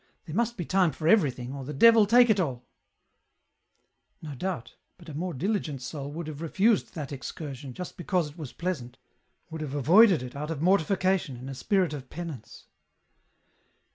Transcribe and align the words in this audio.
There 0.25 0.33
must 0.35 0.57
be 0.57 0.65
time 0.65 0.91
for 0.93 1.07
everything, 1.07 1.53
or 1.53 1.63
the 1.63 1.75
devil 1.75 2.07
take 2.07 2.31
it 2.31 2.39
all!" 2.39 2.65
No 4.23 4.33
doubt, 4.33 4.73
but 4.97 5.09
a 5.09 5.13
more 5.13 5.31
diligent 5.31 5.79
soul 5.83 6.11
would 6.13 6.25
have 6.25 6.41
refused 6.41 6.95
that 6.95 7.11
excursion, 7.11 7.75
just 7.75 7.97
because 7.97 8.27
it 8.31 8.35
was 8.35 8.51
pleasant; 8.51 8.97
would 9.51 9.61
have 9.61 9.75
avoided 9.75 10.23
it, 10.23 10.35
out 10.35 10.49
of 10.49 10.59
mortification, 10.59 11.37
in 11.37 11.47
a 11.49 11.53
spirit 11.53 11.93
of 11.93 12.09
penance." 12.09 12.65
EN 12.65 13.59
ROUTE. 13.75 13.79